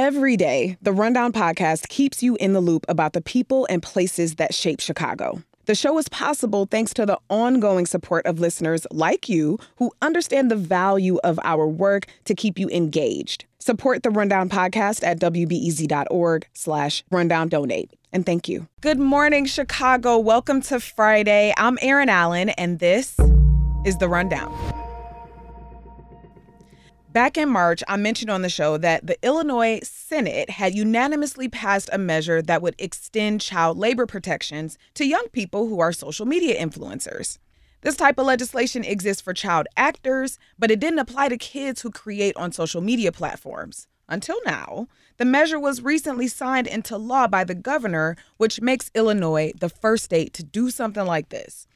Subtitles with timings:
[0.00, 4.36] Every day, the Rundown podcast keeps you in the loop about the people and places
[4.36, 5.42] that shape Chicago.
[5.66, 10.52] The show is possible thanks to the ongoing support of listeners like you who understand
[10.52, 13.44] the value of our work to keep you engaged.
[13.58, 17.90] Support the Rundown podcast at wbez.org slash rundown donate.
[18.12, 18.68] And thank you.
[18.80, 20.16] Good morning, Chicago.
[20.16, 21.52] Welcome to Friday.
[21.56, 23.16] I'm Erin Allen, and this
[23.84, 24.77] is The Rundown.
[27.12, 31.88] Back in March, I mentioned on the show that the Illinois Senate had unanimously passed
[31.90, 36.60] a measure that would extend child labor protections to young people who are social media
[36.62, 37.38] influencers.
[37.80, 41.90] This type of legislation exists for child actors, but it didn't apply to kids who
[41.90, 43.86] create on social media platforms.
[44.06, 44.86] Until now,
[45.16, 50.04] the measure was recently signed into law by the governor, which makes Illinois the first
[50.04, 51.66] state to do something like this.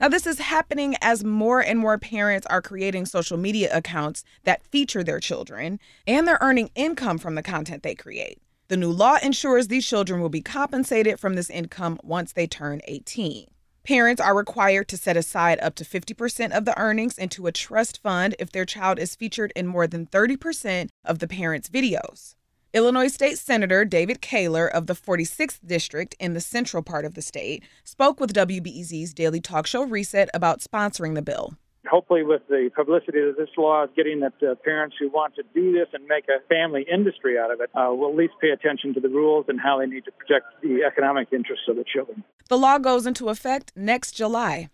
[0.00, 4.64] Now, this is happening as more and more parents are creating social media accounts that
[4.64, 8.40] feature their children, and they're earning income from the content they create.
[8.68, 12.80] The new law ensures these children will be compensated from this income once they turn
[12.84, 13.48] 18.
[13.84, 18.02] Parents are required to set aside up to 50% of the earnings into a trust
[18.02, 22.36] fund if their child is featured in more than 30% of the parents' videos.
[22.72, 27.22] Illinois State Senator David Koehler of the 46th District in the central part of the
[27.22, 31.54] state spoke with WBEZ's daily talk show Reset about sponsoring the bill.
[31.90, 35.42] Hopefully, with the publicity that this law is getting, that uh, parents who want to
[35.52, 38.50] do this and make a family industry out of it uh, will at least pay
[38.50, 41.84] attention to the rules and how they need to protect the economic interests of the
[41.92, 42.22] children.
[42.48, 44.68] The law goes into effect next July.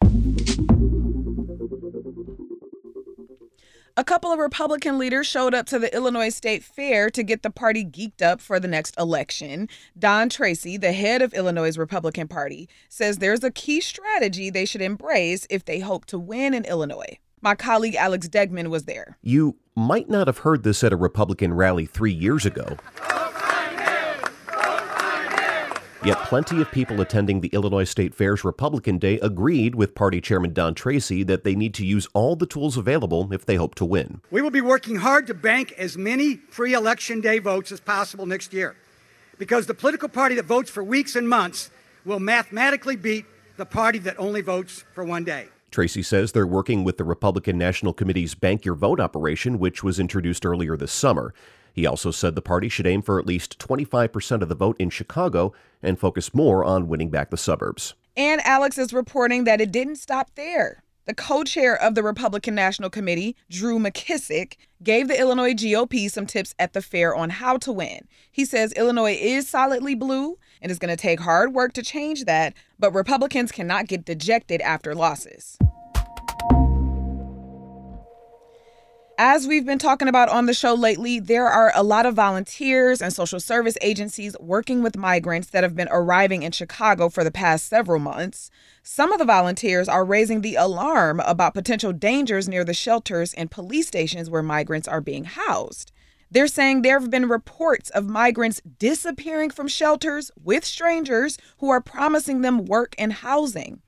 [3.98, 7.48] A couple of Republican leaders showed up to the Illinois State Fair to get the
[7.48, 9.70] party geeked up for the next election.
[9.98, 14.82] Don Tracy, the head of Illinois' Republican Party, says there's a key strategy they should
[14.82, 17.18] embrace if they hope to win in Illinois.
[17.40, 19.16] My colleague Alex Degman was there.
[19.22, 22.76] You might not have heard this at a Republican rally three years ago.
[26.06, 30.52] Yet plenty of people attending the Illinois State Fair's Republican Day agreed with Party Chairman
[30.52, 33.84] Don Tracy that they need to use all the tools available if they hope to
[33.84, 34.20] win.
[34.30, 38.24] We will be working hard to bank as many free election day votes as possible
[38.24, 38.76] next year
[39.36, 41.72] because the political party that votes for weeks and months
[42.04, 43.24] will mathematically beat
[43.56, 45.48] the party that only votes for one day.
[45.72, 49.98] Tracy says they're working with the Republican National Committee's Bank Your Vote operation, which was
[49.98, 51.34] introduced earlier this summer.
[51.76, 54.88] He also said the party should aim for at least 25% of the vote in
[54.88, 57.92] Chicago and focus more on winning back the suburbs.
[58.16, 60.82] And Alex is reporting that it didn't stop there.
[61.04, 66.26] The co chair of the Republican National Committee, Drew McKissick, gave the Illinois GOP some
[66.26, 68.08] tips at the fair on how to win.
[68.32, 72.24] He says Illinois is solidly blue and it's going to take hard work to change
[72.24, 75.58] that, but Republicans cannot get dejected after losses.
[79.18, 83.00] As we've been talking about on the show lately, there are a lot of volunteers
[83.00, 87.30] and social service agencies working with migrants that have been arriving in Chicago for the
[87.30, 88.50] past several months.
[88.82, 93.50] Some of the volunteers are raising the alarm about potential dangers near the shelters and
[93.50, 95.92] police stations where migrants are being housed.
[96.30, 101.80] They're saying there have been reports of migrants disappearing from shelters with strangers who are
[101.80, 103.80] promising them work and housing.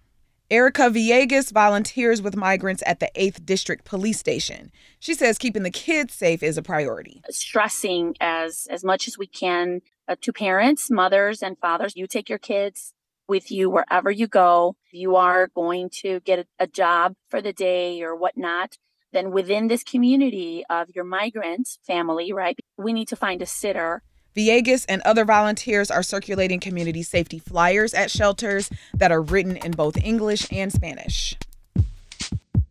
[0.50, 4.72] Erica Villegas volunteers with migrants at the 8th District Police Station.
[4.98, 7.20] She says keeping the kids safe is a priority.
[7.28, 12.30] Stressing as as much as we can uh, to parents, mothers and fathers, you take
[12.30, 12.94] your kids
[13.28, 14.76] with you wherever you go.
[14.90, 18.78] You are going to get a, a job for the day or whatnot,
[19.12, 24.02] then within this community of your migrant family, right, we need to find a sitter
[24.36, 29.72] Villegas and other volunteers are circulating community safety flyers at shelters that are written in
[29.72, 31.36] both English and Spanish.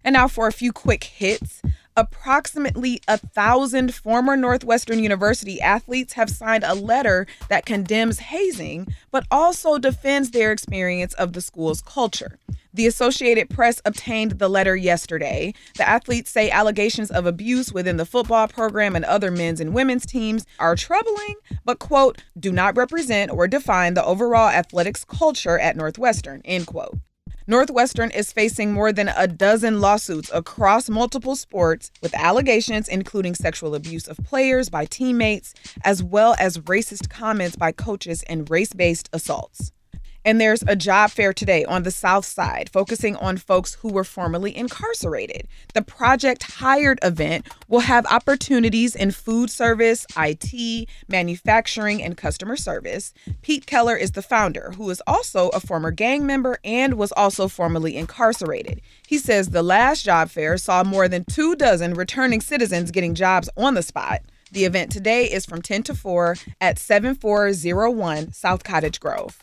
[0.04, 1.62] And now for a few quick hits.
[1.98, 9.26] Approximately a thousand former Northwestern University athletes have signed a letter that condemns hazing, but
[9.32, 12.38] also defends their experience of the school's culture.
[12.78, 15.56] The Associated Press obtained the letter yesterday.
[15.78, 20.06] The athletes say allegations of abuse within the football program and other men's and women's
[20.06, 25.76] teams are troubling, but, quote, do not represent or define the overall athletics culture at
[25.76, 27.00] Northwestern, end quote.
[27.48, 33.74] Northwestern is facing more than a dozen lawsuits across multiple sports with allegations including sexual
[33.74, 39.10] abuse of players by teammates, as well as racist comments by coaches and race based
[39.14, 39.72] assaults.
[40.28, 44.04] And there's a job fair today on the South Side focusing on folks who were
[44.04, 45.48] formerly incarcerated.
[45.74, 53.14] The Project Hired event will have opportunities in food service, IT, manufacturing, and customer service.
[53.42, 57.48] Pete Keller is the founder, who is also a former gang member and was also
[57.48, 58.82] formerly incarcerated.
[59.08, 63.50] He says the last job fair saw more than two dozen returning citizens getting jobs
[63.56, 64.24] on the spot.
[64.52, 69.42] The event today is from 10 to 4 at 7401 South Cottage Grove.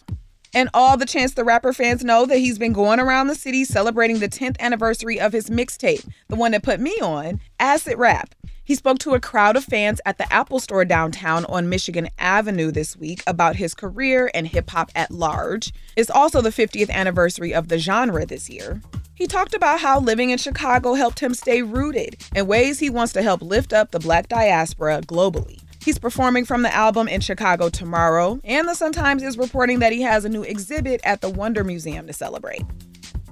[0.54, 3.64] And all the Chance the Rapper fans know that he's been going around the city
[3.64, 8.36] celebrating the 10th anniversary of his mixtape, the one that put me on, Acid Rap.
[8.62, 12.70] He spoke to a crowd of fans at the Apple Store downtown on Michigan Avenue
[12.70, 15.72] this week about his career and hip hop at large.
[15.96, 18.80] It's also the 50th anniversary of the genre this year.
[19.14, 23.12] He talked about how living in Chicago helped him stay rooted and ways he wants
[23.14, 25.63] to help lift up the black diaspora globally.
[25.84, 29.92] He's performing from the album in Chicago tomorrow, and the Sun Times is reporting that
[29.92, 32.62] he has a new exhibit at the WNDR Museum to celebrate.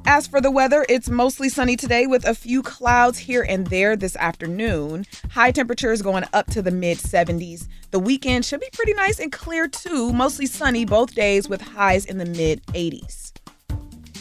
[0.05, 3.97] As for the weather, it's mostly sunny today with a few clouds here and there
[3.97, 5.07] this afternoon.
[5.31, 7.69] High temperatures going up to the mid 70s.
[7.91, 12.05] The weekend should be pretty nice and clear too, mostly sunny both days with highs
[12.05, 13.33] in the mid 80s.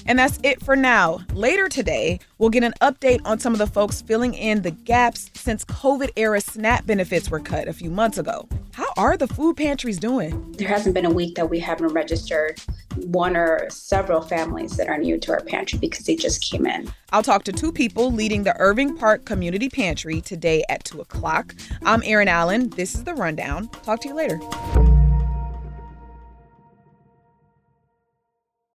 [0.05, 1.19] And that's it for now.
[1.33, 5.29] Later today, we'll get an update on some of the folks filling in the gaps
[5.33, 8.47] since COVID era SNAP benefits were cut a few months ago.
[8.73, 10.53] How are the food pantries doing?
[10.53, 12.61] There hasn't been a week that we haven't registered
[12.95, 16.91] one or several families that are new to our pantry because they just came in.
[17.11, 21.55] I'll talk to two people leading the Irving Park Community Pantry today at 2 o'clock.
[21.83, 22.69] I'm Erin Allen.
[22.69, 23.67] This is The Rundown.
[23.83, 24.39] Talk to you later.